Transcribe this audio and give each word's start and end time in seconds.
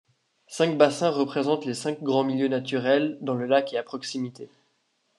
Cinq 0.47 0.79
bassins 0.79 1.11
représentent 1.11 1.65
les 1.65 1.75
cinq 1.75 2.01
grands 2.01 2.23
milieux 2.23 2.47
naturels, 2.47 3.19
dans 3.21 3.35
le 3.35 3.45
lac 3.45 3.71
et 3.71 3.77
à 3.77 3.83
proximité. 3.83 4.49